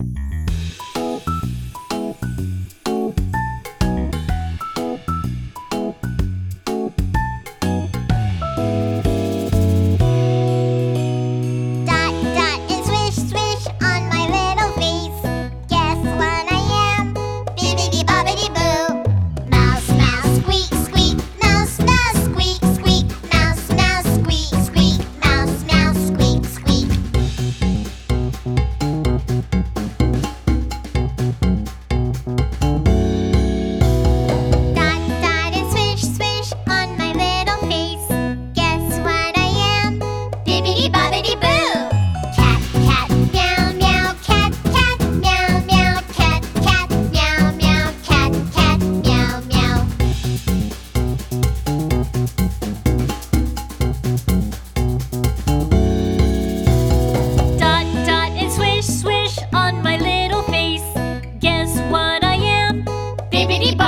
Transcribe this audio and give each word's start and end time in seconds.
Dot, 0.00 0.39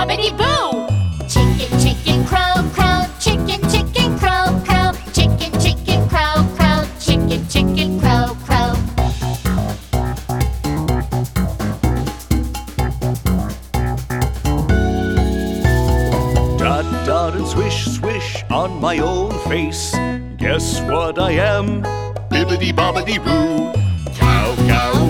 Bobbidi 0.03 0.37
boo! 0.37 0.89
Chicken, 1.29 1.79
chicken, 1.79 2.25
crow, 2.25 2.55
crow. 2.75 3.07
Chicken, 3.21 3.61
chicken, 3.71 4.19
crow, 4.19 4.51
crow. 4.67 4.91
Chicken, 5.13 5.53
chicken, 5.61 6.09
crow, 6.09 6.43
crow. 6.57 6.83
Chicken, 6.99 7.47
chicken, 7.47 8.01
crow, 8.01 8.35
crow. 8.43 8.75
Dot, 16.59 17.07
dot, 17.07 17.37
and 17.37 17.47
swish, 17.47 17.85
swish 17.85 18.43
on 18.51 18.81
my 18.81 18.99
own 18.99 19.31
face. 19.49 19.95
Guess 20.37 20.81
what 20.81 21.21
I 21.21 21.31
am? 21.31 21.85
Bibbidi 22.29 22.73
bobbidi 22.73 23.23
boo. 23.23 23.71
Cow, 24.19 24.57
cow, 24.67 25.02